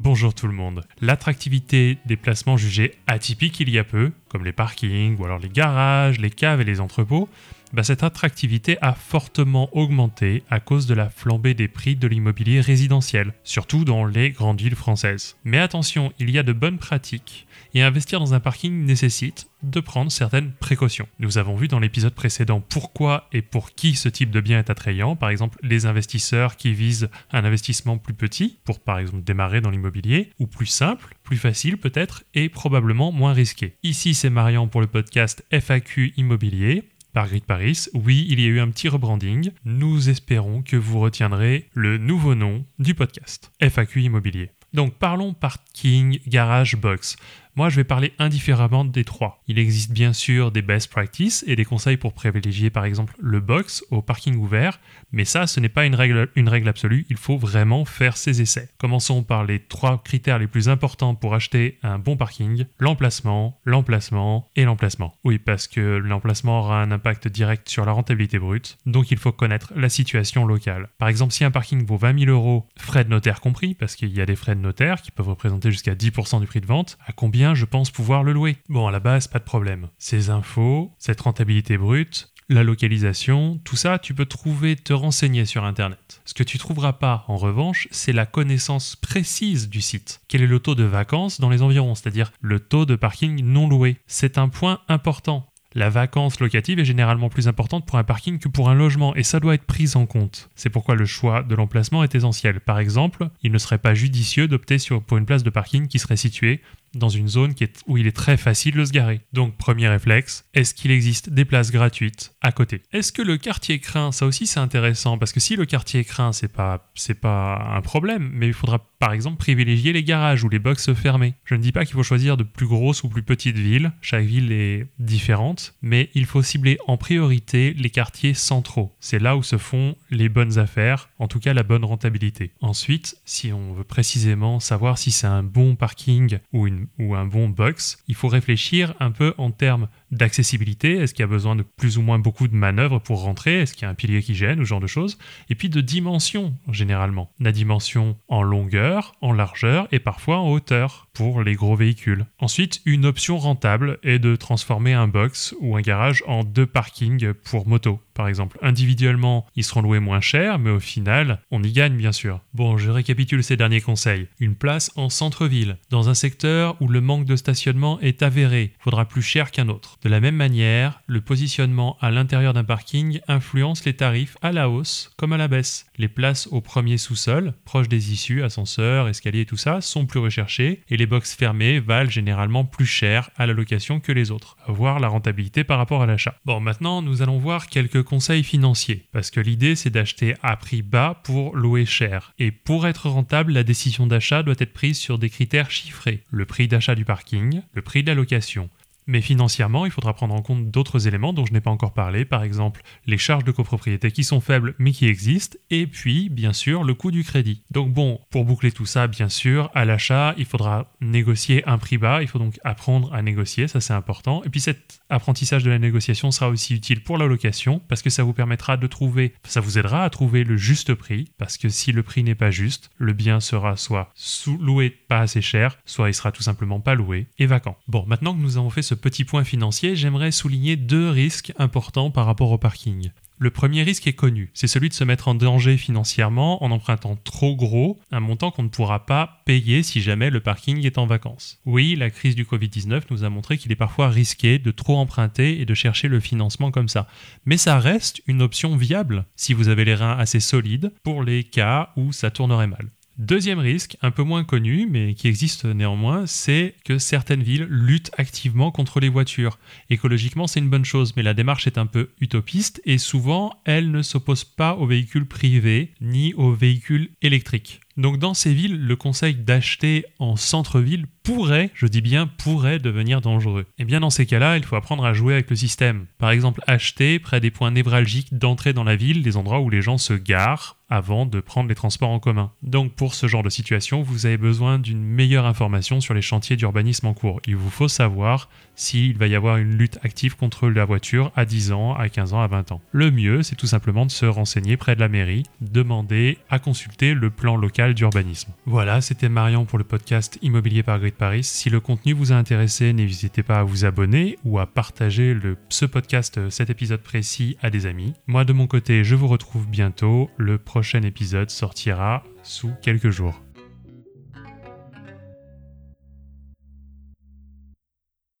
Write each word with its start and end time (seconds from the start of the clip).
Bonjour 0.00 0.32
tout 0.32 0.46
le 0.46 0.54
monde. 0.54 0.84
L'attractivité 1.00 1.98
des 2.06 2.16
placements 2.16 2.56
jugés 2.56 2.94
atypiques 3.06 3.60
il 3.60 3.68
y 3.68 3.78
a 3.78 3.84
peu, 3.84 4.12
comme 4.28 4.44
les 4.44 4.52
parkings 4.52 5.18
ou 5.18 5.24
alors 5.24 5.38
les 5.38 5.48
garages, 5.48 6.18
les 6.18 6.30
caves 6.30 6.60
et 6.60 6.64
les 6.64 6.80
entrepôts, 6.80 7.28
bah, 7.72 7.82
cette 7.82 8.02
attractivité 8.02 8.78
a 8.80 8.94
fortement 8.94 9.68
augmenté 9.76 10.42
à 10.50 10.60
cause 10.60 10.86
de 10.86 10.94
la 10.94 11.10
flambée 11.10 11.54
des 11.54 11.68
prix 11.68 11.96
de 11.96 12.06
l'immobilier 12.06 12.60
résidentiel, 12.60 13.32
surtout 13.44 13.84
dans 13.84 14.04
les 14.04 14.30
grandes 14.30 14.60
villes 14.60 14.74
françaises. 14.74 15.36
Mais 15.44 15.58
attention, 15.58 16.12
il 16.18 16.30
y 16.30 16.38
a 16.38 16.42
de 16.42 16.52
bonnes 16.52 16.78
pratiques 16.78 17.46
et 17.74 17.82
investir 17.82 18.20
dans 18.20 18.34
un 18.34 18.40
parking 18.40 18.84
nécessite 18.84 19.48
de 19.62 19.80
prendre 19.80 20.12
certaines 20.12 20.52
précautions. 20.52 21.08
Nous 21.18 21.38
avons 21.38 21.56
vu 21.56 21.68
dans 21.68 21.80
l'épisode 21.80 22.14
précédent 22.14 22.60
pourquoi 22.60 23.28
et 23.32 23.42
pour 23.42 23.72
qui 23.72 23.94
ce 23.96 24.08
type 24.08 24.30
de 24.30 24.40
bien 24.40 24.58
est 24.58 24.70
attrayant, 24.70 25.16
par 25.16 25.30
exemple 25.30 25.58
les 25.62 25.86
investisseurs 25.86 26.56
qui 26.56 26.72
visent 26.72 27.08
un 27.32 27.44
investissement 27.44 27.98
plus 27.98 28.14
petit 28.14 28.58
pour 28.64 28.80
par 28.80 28.98
exemple 28.98 29.24
démarrer 29.24 29.60
dans 29.60 29.70
l'immobilier, 29.70 30.30
ou 30.38 30.46
plus 30.46 30.66
simple, 30.66 31.16
plus 31.24 31.36
facile 31.36 31.76
peut-être 31.76 32.24
et 32.34 32.48
probablement 32.48 33.12
moins 33.12 33.32
risqué. 33.32 33.74
Ici 33.82 34.14
c'est 34.14 34.30
Marian 34.30 34.68
pour 34.68 34.80
le 34.80 34.86
podcast 34.86 35.44
FAQ 35.50 36.14
Immobilier 36.16 36.84
par 37.18 37.26
Grid 37.26 37.42
Paris. 37.42 37.86
Oui, 37.94 38.28
il 38.28 38.38
y 38.38 38.44
a 38.44 38.46
eu 38.46 38.60
un 38.60 38.70
petit 38.70 38.88
rebranding. 38.88 39.50
Nous 39.64 40.08
espérons 40.08 40.62
que 40.62 40.76
vous 40.76 41.00
retiendrez 41.00 41.68
le 41.74 41.98
nouveau 41.98 42.36
nom 42.36 42.64
du 42.78 42.94
podcast, 42.94 43.50
FAQ 43.60 44.02
Immobilier. 44.02 44.52
Donc 44.72 44.94
parlons 44.94 45.32
parking, 45.32 46.20
garage, 46.28 46.76
box. 46.76 47.16
Moi, 47.58 47.70
je 47.70 47.74
vais 47.74 47.82
parler 47.82 48.12
indifféremment 48.20 48.84
des 48.84 49.02
trois. 49.02 49.42
Il 49.48 49.58
existe 49.58 49.90
bien 49.90 50.12
sûr 50.12 50.52
des 50.52 50.62
best 50.62 50.92
practices 50.92 51.42
et 51.48 51.56
des 51.56 51.64
conseils 51.64 51.96
pour 51.96 52.12
privilégier 52.12 52.70
par 52.70 52.84
exemple 52.84 53.16
le 53.18 53.40
box 53.40 53.84
au 53.90 54.00
parking 54.00 54.36
ouvert, 54.36 54.78
mais 55.10 55.24
ça, 55.24 55.48
ce 55.48 55.58
n'est 55.58 55.68
pas 55.68 55.84
une 55.84 55.96
règle, 55.96 56.28
une 56.36 56.48
règle 56.48 56.68
absolue, 56.68 57.04
il 57.10 57.16
faut 57.16 57.36
vraiment 57.36 57.84
faire 57.84 58.16
ses 58.16 58.40
essais. 58.40 58.68
Commençons 58.78 59.24
par 59.24 59.44
les 59.44 59.58
trois 59.58 60.00
critères 60.04 60.38
les 60.38 60.46
plus 60.46 60.68
importants 60.68 61.16
pour 61.16 61.34
acheter 61.34 61.80
un 61.82 61.98
bon 61.98 62.16
parking, 62.16 62.64
l'emplacement, 62.78 63.58
l'emplacement 63.64 64.48
et 64.54 64.62
l'emplacement. 64.62 65.16
Oui, 65.24 65.40
parce 65.40 65.66
que 65.66 65.80
l'emplacement 65.80 66.60
aura 66.60 66.80
un 66.80 66.92
impact 66.92 67.26
direct 67.26 67.68
sur 67.68 67.84
la 67.84 67.90
rentabilité 67.90 68.38
brute, 68.38 68.78
donc 68.86 69.10
il 69.10 69.18
faut 69.18 69.32
connaître 69.32 69.72
la 69.74 69.88
situation 69.88 70.46
locale. 70.46 70.90
Par 70.98 71.08
exemple, 71.08 71.32
si 71.32 71.42
un 71.42 71.50
parking 71.50 71.84
vaut 71.84 71.96
20 71.96 72.20
000 72.20 72.30
euros, 72.30 72.68
frais 72.76 73.02
de 73.02 73.10
notaire 73.10 73.40
compris, 73.40 73.74
parce 73.74 73.96
qu'il 73.96 74.16
y 74.16 74.20
a 74.20 74.26
des 74.26 74.36
frais 74.36 74.54
de 74.54 74.60
notaire 74.60 75.02
qui 75.02 75.10
peuvent 75.10 75.28
représenter 75.28 75.72
jusqu'à 75.72 75.96
10% 75.96 76.38
du 76.38 76.46
prix 76.46 76.60
de 76.60 76.66
vente, 76.66 76.98
à 77.04 77.10
combien 77.10 77.47
je 77.54 77.64
pense 77.64 77.90
pouvoir 77.90 78.22
le 78.22 78.32
louer. 78.32 78.56
Bon, 78.68 78.86
à 78.86 78.90
la 78.90 79.00
base, 79.00 79.28
pas 79.28 79.38
de 79.38 79.44
problème. 79.44 79.88
Ces 79.98 80.30
infos, 80.30 80.92
cette 80.98 81.20
rentabilité 81.20 81.78
brute, 81.78 82.32
la 82.50 82.64
localisation, 82.64 83.60
tout 83.62 83.76
ça, 83.76 83.98
tu 83.98 84.14
peux 84.14 84.24
trouver, 84.24 84.74
te 84.74 84.94
renseigner 84.94 85.44
sur 85.44 85.64
Internet. 85.64 86.22
Ce 86.24 86.32
que 86.32 86.42
tu 86.42 86.56
trouveras 86.56 86.94
pas, 86.94 87.24
en 87.28 87.36
revanche, 87.36 87.88
c'est 87.90 88.14
la 88.14 88.24
connaissance 88.24 88.96
précise 88.96 89.68
du 89.68 89.82
site. 89.82 90.22
Quel 90.28 90.40
est 90.40 90.46
le 90.46 90.58
taux 90.58 90.74
de 90.74 90.84
vacances 90.84 91.40
dans 91.40 91.50
les 91.50 91.60
environs, 91.60 91.94
c'est-à-dire 91.94 92.32
le 92.40 92.58
taux 92.58 92.86
de 92.86 92.96
parking 92.96 93.44
non 93.44 93.68
loué. 93.68 93.98
C'est 94.06 94.38
un 94.38 94.48
point 94.48 94.80
important. 94.88 95.46
La 95.74 95.90
vacance 95.90 96.40
locative 96.40 96.78
est 96.78 96.84
généralement 96.86 97.28
plus 97.28 97.46
importante 97.46 97.84
pour 97.84 97.98
un 97.98 98.04
parking 98.04 98.38
que 98.38 98.48
pour 98.48 98.70
un 98.70 98.74
logement 98.74 99.14
et 99.14 99.22
ça 99.22 99.38
doit 99.38 99.54
être 99.54 99.66
pris 99.66 99.90
en 99.96 100.06
compte. 100.06 100.48
C'est 100.54 100.70
pourquoi 100.70 100.94
le 100.94 101.04
choix 101.04 101.42
de 101.42 101.54
l'emplacement 101.54 102.02
est 102.02 102.14
essentiel. 102.14 102.60
Par 102.60 102.78
exemple, 102.78 103.28
il 103.42 103.52
ne 103.52 103.58
serait 103.58 103.76
pas 103.76 103.92
judicieux 103.92 104.48
d'opter 104.48 104.78
pour 105.06 105.18
une 105.18 105.26
place 105.26 105.42
de 105.42 105.50
parking 105.50 105.86
qui 105.86 105.98
serait 105.98 106.16
située 106.16 106.62
dans 106.98 107.08
une 107.08 107.28
zone 107.28 107.54
où 107.86 107.96
il 107.96 108.06
est 108.06 108.16
très 108.16 108.36
facile 108.36 108.74
de 108.74 108.84
se 108.84 108.92
garer. 108.92 109.20
Donc 109.32 109.56
premier 109.56 109.88
réflexe, 109.88 110.44
est-ce 110.54 110.74
qu'il 110.74 110.90
existe 110.90 111.30
des 111.30 111.44
places 111.44 111.70
gratuites 111.70 112.34
à 112.40 112.52
côté? 112.52 112.82
Est-ce 112.92 113.12
que 113.12 113.22
le 113.22 113.36
quartier 113.36 113.78
craint? 113.78 114.12
Ça 114.12 114.26
aussi 114.26 114.46
c'est 114.46 114.60
intéressant 114.60 115.18
parce 115.18 115.32
que 115.32 115.40
si 115.40 115.56
le 115.56 115.66
quartier 115.66 116.04
craint, 116.04 116.32
c'est 116.32 116.52
pas 116.52 116.90
c'est 116.94 117.14
pas 117.14 117.72
un 117.74 117.80
problème, 117.80 118.30
mais 118.34 118.46
il 118.46 118.52
faudra 118.52 118.78
par 118.98 119.12
exemple 119.12 119.38
privilégier 119.38 119.92
les 119.92 120.02
garages 120.02 120.44
ou 120.44 120.48
les 120.48 120.58
box 120.58 120.92
fermés. 120.92 121.34
Je 121.44 121.54
ne 121.54 121.62
dis 121.62 121.72
pas 121.72 121.84
qu'il 121.84 121.94
faut 121.94 122.02
choisir 122.02 122.36
de 122.36 122.42
plus 122.42 122.66
grosses 122.66 123.04
ou 123.04 123.08
plus 123.08 123.22
petites 123.22 123.58
villes, 123.58 123.92
chaque 124.00 124.24
ville 124.24 124.52
est 124.52 124.86
différente, 124.98 125.74
mais 125.82 126.10
il 126.14 126.26
faut 126.26 126.42
cibler 126.42 126.78
en 126.86 126.96
priorité 126.96 127.74
les 127.74 127.90
quartiers 127.90 128.34
centraux. 128.34 128.96
C'est 129.00 129.18
là 129.18 129.36
où 129.36 129.42
se 129.42 129.58
font 129.58 129.94
les 130.10 130.28
bonnes 130.28 130.58
affaires, 130.58 131.08
en 131.18 131.28
tout 131.28 131.38
cas 131.38 131.54
la 131.54 131.62
bonne 131.62 131.84
rentabilité. 131.84 132.52
Ensuite, 132.60 133.16
si 133.24 133.52
on 133.52 133.72
veut 133.72 133.84
précisément 133.84 134.60
savoir 134.60 134.98
si 134.98 135.10
c'est 135.10 135.26
un 135.26 135.42
bon 135.42 135.76
parking 135.76 136.38
ou 136.52 136.66
une 136.66 136.87
ou 136.98 137.14
un 137.14 137.26
bon 137.26 137.48
box, 137.48 138.02
il 138.08 138.14
faut 138.14 138.28
réfléchir 138.28 138.94
un 139.00 139.10
peu 139.10 139.34
en 139.38 139.50
termes 139.50 139.88
d'accessibilité? 140.10 140.94
Est-ce 140.96 141.14
qu'il 141.14 141.22
y 141.22 141.24
a 141.24 141.28
besoin 141.28 141.56
de 141.56 141.62
plus 141.62 141.98
ou 141.98 142.02
moins 142.02 142.18
beaucoup 142.18 142.48
de 142.48 142.54
manœuvres 142.54 142.98
pour 142.98 143.22
rentrer? 143.22 143.62
Est-ce 143.62 143.74
qu'il 143.74 143.82
y 143.82 143.86
a 143.86 143.90
un 143.90 143.94
pilier 143.94 144.22
qui 144.22 144.34
gêne? 144.34 144.60
Ou 144.60 144.64
ce 144.64 144.68
genre 144.68 144.80
de 144.80 144.86
choses 144.86 145.18
Et 145.50 145.54
puis 145.54 145.68
de 145.68 145.80
dimension, 145.80 146.54
généralement. 146.70 147.30
La 147.40 147.52
dimension 147.52 148.16
en 148.28 148.42
longueur, 148.42 149.14
en 149.20 149.32
largeur 149.32 149.88
et 149.92 149.98
parfois 149.98 150.38
en 150.38 150.50
hauteur 150.50 151.08
pour 151.12 151.42
les 151.42 151.54
gros 151.54 151.76
véhicules. 151.76 152.26
Ensuite, 152.38 152.80
une 152.84 153.04
option 153.04 153.38
rentable 153.38 153.98
est 154.02 154.18
de 154.18 154.36
transformer 154.36 154.92
un 154.94 155.08
box 155.08 155.54
ou 155.60 155.76
un 155.76 155.80
garage 155.80 156.22
en 156.26 156.44
deux 156.44 156.66
parkings 156.66 157.32
pour 157.32 157.66
moto, 157.66 158.00
par 158.14 158.28
exemple. 158.28 158.58
Individuellement, 158.62 159.46
ils 159.56 159.64
seront 159.64 159.82
loués 159.82 160.00
moins 160.00 160.20
cher, 160.20 160.58
mais 160.58 160.70
au 160.70 160.80
final, 160.80 161.40
on 161.50 161.62
y 161.62 161.72
gagne 161.72 161.96
bien 161.96 162.12
sûr. 162.12 162.40
Bon, 162.54 162.78
je 162.78 162.90
récapitule 162.90 163.42
ces 163.42 163.56
derniers 163.56 163.80
conseils. 163.80 164.28
Une 164.38 164.54
place 164.54 164.92
en 164.96 165.08
centre-ville, 165.08 165.78
dans 165.90 166.08
un 166.08 166.14
secteur 166.14 166.80
où 166.80 166.88
le 166.88 167.00
manque 167.00 167.24
de 167.24 167.36
stationnement 167.36 167.98
est 168.00 168.22
avéré, 168.22 168.72
faudra 168.78 169.06
plus 169.06 169.22
cher 169.22 169.50
qu'un 169.50 169.68
autre. 169.68 169.97
De 170.04 170.08
la 170.08 170.20
même 170.20 170.36
manière, 170.36 171.00
le 171.08 171.20
positionnement 171.20 171.96
à 172.00 172.12
l'intérieur 172.12 172.54
d'un 172.54 172.62
parking 172.62 173.18
influence 173.26 173.84
les 173.84 173.94
tarifs 173.94 174.36
à 174.42 174.52
la 174.52 174.70
hausse 174.70 175.10
comme 175.16 175.32
à 175.32 175.36
la 175.36 175.48
baisse. 175.48 175.86
Les 175.96 176.06
places 176.06 176.46
au 176.52 176.60
premier 176.60 176.98
sous-sol, 176.98 177.52
proches 177.64 177.88
des 177.88 178.12
issues, 178.12 178.44
ascenseurs, 178.44 179.08
escaliers 179.08 179.44
tout 179.44 179.56
ça, 179.56 179.80
sont 179.80 180.06
plus 180.06 180.20
recherchées 180.20 180.82
et 180.88 180.96
les 180.96 181.06
box 181.06 181.34
fermées 181.34 181.80
valent 181.80 182.10
généralement 182.10 182.64
plus 182.64 182.86
cher 182.86 183.30
à 183.36 183.46
la 183.46 183.54
location 183.54 183.98
que 183.98 184.12
les 184.12 184.30
autres. 184.30 184.56
À 184.64 184.70
voir 184.70 185.00
la 185.00 185.08
rentabilité 185.08 185.64
par 185.64 185.78
rapport 185.78 186.02
à 186.02 186.06
l'achat. 186.06 186.36
Bon, 186.44 186.60
maintenant 186.60 187.02
nous 187.02 187.20
allons 187.22 187.38
voir 187.38 187.66
quelques 187.66 188.04
conseils 188.04 188.44
financiers 188.44 189.06
parce 189.10 189.32
que 189.32 189.40
l'idée 189.40 189.74
c'est 189.74 189.90
d'acheter 189.90 190.34
à 190.44 190.56
prix 190.56 190.82
bas 190.82 191.20
pour 191.24 191.56
louer 191.56 191.86
cher. 191.86 192.32
Et 192.38 192.52
pour 192.52 192.86
être 192.86 193.08
rentable, 193.08 193.52
la 193.52 193.64
décision 193.64 194.06
d'achat 194.06 194.44
doit 194.44 194.54
être 194.58 194.72
prise 194.72 194.98
sur 194.98 195.18
des 195.18 195.28
critères 195.28 195.72
chiffrés. 195.72 196.22
Le 196.30 196.46
prix 196.46 196.68
d'achat 196.68 196.94
du 196.94 197.04
parking, 197.04 197.62
le 197.72 197.82
prix 197.82 198.04
de 198.04 198.08
la 198.08 198.14
location, 198.14 198.70
mais 199.08 199.20
financièrement, 199.20 199.86
il 199.86 199.90
faudra 199.90 200.12
prendre 200.14 200.34
en 200.34 200.42
compte 200.42 200.70
d'autres 200.70 201.08
éléments 201.08 201.32
dont 201.32 201.46
je 201.46 201.52
n'ai 201.52 201.60
pas 201.60 201.70
encore 201.70 201.94
parlé, 201.94 202.24
par 202.24 202.44
exemple 202.44 202.82
les 203.06 203.18
charges 203.18 203.44
de 203.44 203.50
copropriété 203.50 204.12
qui 204.12 204.22
sont 204.22 204.40
faibles 204.40 204.74
mais 204.78 204.92
qui 204.92 205.06
existent, 205.06 205.56
et 205.70 205.86
puis 205.86 206.28
bien 206.28 206.52
sûr 206.52 206.84
le 206.84 206.94
coût 206.94 207.10
du 207.10 207.24
crédit. 207.24 207.62
Donc 207.70 207.92
bon, 207.92 208.20
pour 208.30 208.44
boucler 208.44 208.70
tout 208.70 208.86
ça, 208.86 209.06
bien 209.06 209.28
sûr, 209.28 209.70
à 209.74 209.84
l'achat, 209.84 210.34
il 210.36 210.44
faudra 210.44 210.94
négocier 211.00 211.66
un 211.66 211.78
prix 211.78 211.98
bas, 211.98 212.22
il 212.22 212.28
faut 212.28 212.38
donc 212.38 212.60
apprendre 212.64 213.12
à 213.14 213.22
négocier, 213.22 213.66
ça 213.66 213.80
c'est 213.80 213.94
important. 213.94 214.42
Et 214.44 214.50
puis 214.50 214.60
cet 214.60 215.00
apprentissage 215.08 215.64
de 215.64 215.70
la 215.70 215.78
négociation 215.78 216.30
sera 216.30 216.50
aussi 216.50 216.74
utile 216.74 217.02
pour 217.02 217.16
la 217.16 217.26
location, 217.26 217.80
parce 217.88 218.02
que 218.02 218.10
ça 218.10 218.22
vous 218.22 218.34
permettra 218.34 218.76
de 218.76 218.86
trouver, 218.86 219.32
ça 219.44 219.60
vous 219.60 219.78
aidera 219.78 220.04
à 220.04 220.10
trouver 220.10 220.44
le 220.44 220.58
juste 220.58 220.94
prix, 220.94 221.32
parce 221.38 221.56
que 221.56 221.70
si 221.70 221.92
le 221.92 222.02
prix 222.02 222.22
n'est 222.22 222.34
pas 222.34 222.50
juste, 222.50 222.90
le 222.98 223.14
bien 223.14 223.40
sera 223.40 223.76
soit 223.76 224.10
sous 224.14 224.58
loué 224.58 224.90
pas 224.90 225.20
assez 225.20 225.40
cher, 225.40 225.78
soit 225.86 226.10
il 226.10 226.14
sera 226.14 226.30
tout 226.30 226.42
simplement 226.42 226.80
pas 226.80 226.94
loué 226.94 227.26
et 227.38 227.46
vacant. 227.46 227.78
Bon, 227.88 228.04
maintenant 228.06 228.34
que 228.34 228.40
nous 228.40 228.58
avons 228.58 228.70
fait 228.70 228.82
ce 228.82 228.97
petit 228.98 229.24
point 229.24 229.44
financier, 229.44 229.96
j'aimerais 229.96 230.32
souligner 230.32 230.76
deux 230.76 231.08
risques 231.08 231.52
importants 231.58 232.10
par 232.10 232.26
rapport 232.26 232.50
au 232.50 232.58
parking. 232.58 233.10
Le 233.40 233.50
premier 233.50 233.84
risque 233.84 234.08
est 234.08 234.14
connu, 234.14 234.50
c'est 234.52 234.66
celui 234.66 234.88
de 234.88 234.94
se 234.94 235.04
mettre 235.04 235.28
en 235.28 235.36
danger 235.36 235.76
financièrement 235.76 236.62
en 236.64 236.72
empruntant 236.72 237.14
trop 237.14 237.54
gros, 237.54 238.00
un 238.10 238.18
montant 238.18 238.50
qu'on 238.50 238.64
ne 238.64 238.68
pourra 238.68 239.06
pas 239.06 239.42
payer 239.44 239.84
si 239.84 240.00
jamais 240.00 240.28
le 240.28 240.40
parking 240.40 240.84
est 240.84 240.98
en 240.98 241.06
vacances. 241.06 241.60
Oui, 241.64 241.94
la 241.94 242.10
crise 242.10 242.34
du 242.34 242.44
Covid-19 242.44 243.02
nous 243.10 243.22
a 243.22 243.30
montré 243.30 243.56
qu'il 243.56 243.70
est 243.70 243.76
parfois 243.76 244.08
risqué 244.08 244.58
de 244.58 244.72
trop 244.72 244.96
emprunter 244.96 245.60
et 245.60 245.66
de 245.66 245.74
chercher 245.74 246.08
le 246.08 246.18
financement 246.18 246.72
comme 246.72 246.88
ça. 246.88 247.06
Mais 247.44 247.58
ça 247.58 247.78
reste 247.78 248.22
une 248.26 248.42
option 248.42 248.76
viable 248.76 249.24
si 249.36 249.54
vous 249.54 249.68
avez 249.68 249.84
les 249.84 249.94
reins 249.94 250.18
assez 250.18 250.40
solides 250.40 250.92
pour 251.04 251.22
les 251.22 251.44
cas 251.44 251.92
où 251.96 252.10
ça 252.12 252.32
tournerait 252.32 252.66
mal. 252.66 252.90
Deuxième 253.18 253.58
risque, 253.58 253.96
un 254.00 254.12
peu 254.12 254.22
moins 254.22 254.44
connu, 254.44 254.86
mais 254.88 255.14
qui 255.14 255.26
existe 255.26 255.64
néanmoins, 255.64 256.26
c'est 256.28 256.76
que 256.84 256.98
certaines 256.98 257.42
villes 257.42 257.66
luttent 257.68 258.12
activement 258.16 258.70
contre 258.70 259.00
les 259.00 259.08
voitures. 259.08 259.58
Écologiquement, 259.90 260.46
c'est 260.46 260.60
une 260.60 260.70
bonne 260.70 260.84
chose, 260.84 261.16
mais 261.16 261.24
la 261.24 261.34
démarche 261.34 261.66
est 261.66 261.78
un 261.78 261.86
peu 261.86 262.10
utopiste 262.20 262.80
et 262.84 262.96
souvent, 262.96 263.60
elle 263.64 263.90
ne 263.90 264.02
s'oppose 264.02 264.44
pas 264.44 264.76
aux 264.76 264.86
véhicules 264.86 265.26
privés 265.26 265.94
ni 266.00 266.32
aux 266.34 266.52
véhicules 266.52 267.10
électriques. 267.20 267.80
Donc 267.98 268.18
dans 268.18 268.32
ces 268.32 268.54
villes, 268.54 268.86
le 268.86 268.94
conseil 268.94 269.34
d'acheter 269.34 270.04
en 270.20 270.36
centre-ville 270.36 271.06
pourrait, 271.24 271.70
je 271.74 271.88
dis 271.88 272.00
bien 272.00 272.28
pourrait 272.28 272.78
devenir 272.78 273.20
dangereux. 273.20 273.66
Et 273.76 273.84
bien 273.84 273.98
dans 274.00 274.08
ces 274.08 274.24
cas-là, 274.24 274.56
il 274.56 274.64
faut 274.64 274.76
apprendre 274.76 275.04
à 275.04 275.12
jouer 275.12 275.34
avec 275.34 275.50
le 275.50 275.56
système. 275.56 276.06
Par 276.16 276.30
exemple, 276.30 276.62
acheter 276.68 277.18
près 277.18 277.40
des 277.40 277.50
points 277.50 277.72
névralgiques 277.72 278.38
d'entrée 278.38 278.72
dans 278.72 278.84
la 278.84 278.94
ville, 278.94 279.22
des 279.22 279.36
endroits 279.36 279.60
où 279.60 279.68
les 279.68 279.82
gens 279.82 279.98
se 279.98 280.14
garent 280.14 280.78
avant 280.90 281.26
de 281.26 281.40
prendre 281.40 281.68
les 281.68 281.74
transports 281.74 282.08
en 282.08 282.18
commun. 282.18 282.50
Donc 282.62 282.94
pour 282.94 283.14
ce 283.14 283.26
genre 283.26 283.42
de 283.42 283.50
situation, 283.50 284.00
vous 284.00 284.26
avez 284.26 284.38
besoin 284.38 284.78
d'une 284.78 285.02
meilleure 285.02 285.44
information 285.44 286.00
sur 286.00 286.14
les 286.14 286.22
chantiers 286.22 286.56
d'urbanisme 286.56 287.06
en 287.06 287.14
cours. 287.14 287.40
Il 287.46 287.56
vous 287.56 287.68
faut 287.68 287.88
savoir 287.88 288.48
s'il 288.74 289.18
va 289.18 289.26
y 289.26 289.34
avoir 289.34 289.58
une 289.58 289.76
lutte 289.76 289.98
active 290.02 290.36
contre 290.36 290.68
la 290.68 290.84
voiture 290.84 291.30
à 291.36 291.44
10 291.44 291.72
ans, 291.72 291.94
à 291.94 292.08
15 292.08 292.32
ans, 292.32 292.40
à 292.40 292.46
20 292.46 292.72
ans. 292.72 292.80
Le 292.92 293.10
mieux, 293.10 293.42
c'est 293.42 293.56
tout 293.56 293.66
simplement 293.66 294.06
de 294.06 294.10
se 294.10 294.24
renseigner 294.24 294.76
près 294.76 294.94
de 294.94 295.00
la 295.00 295.08
mairie, 295.08 295.42
demander 295.60 296.38
à 296.48 296.58
consulter 296.58 297.12
le 297.12 297.28
plan 297.28 297.56
local 297.56 297.87
d'urbanisme. 297.94 298.52
Voilà, 298.66 299.00
c'était 299.00 299.28
Marion 299.28 299.64
pour 299.64 299.78
le 299.78 299.84
podcast 299.84 300.38
Immobilier 300.42 300.82
par 300.82 300.98
Grid 300.98 301.14
Paris. 301.14 301.44
Si 301.44 301.70
le 301.70 301.80
contenu 301.80 302.12
vous 302.12 302.32
a 302.32 302.36
intéressé, 302.36 302.92
n'hésitez 302.92 303.42
pas 303.42 303.60
à 303.60 303.62
vous 303.64 303.84
abonner 303.84 304.38
ou 304.44 304.58
à 304.58 304.66
partager 304.66 305.36
ce 305.68 305.84
podcast, 305.84 306.50
cet 306.50 306.70
épisode 306.70 307.02
précis 307.02 307.56
à 307.62 307.70
des 307.70 307.86
amis. 307.86 308.14
Moi 308.26 308.44
de 308.44 308.52
mon 308.52 308.66
côté, 308.66 309.04
je 309.04 309.14
vous 309.14 309.28
retrouve 309.28 309.66
bientôt. 309.66 310.30
Le 310.36 310.58
prochain 310.58 311.02
épisode 311.02 311.50
sortira 311.50 312.22
sous 312.42 312.72
quelques 312.82 313.10
jours. 313.10 313.42